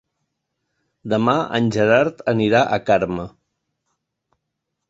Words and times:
Demà 1.13 1.35
en 1.59 1.69
Gerard 1.77 2.25
anirà 2.33 2.65
a 2.79 2.83
Carme. 2.89 3.29